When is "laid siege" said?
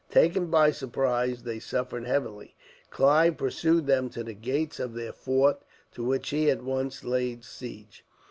7.03-8.03